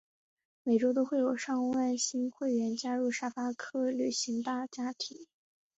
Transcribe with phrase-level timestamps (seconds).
[0.63, 5.27] 每周都有上万新会员加入沙发客旅行大家庭。